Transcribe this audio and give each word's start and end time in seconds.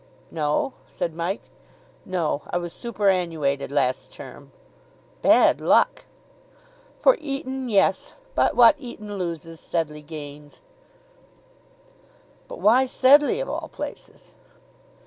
"No?" 0.31 0.73
said 0.87 1.13
Mike. 1.13 1.43
"No. 2.05 2.41
I 2.49 2.57
was 2.57 2.73
superannuated 2.73 3.71
last 3.71 4.11
term." 4.11 4.51
"Bad 5.21 5.61
luck." 5.61 6.05
"For 6.99 7.17
Eton, 7.19 7.69
yes. 7.69 8.15
But 8.33 8.55
what 8.55 8.73
Eton 8.79 9.15
loses, 9.19 9.59
Sedleigh 9.59 10.01
gains." 10.01 10.59
"But 12.47 12.59
why 12.61 12.87
Sedleigh, 12.87 13.41
of 13.43 13.47
all 13.49 13.69
places?" 13.71 14.33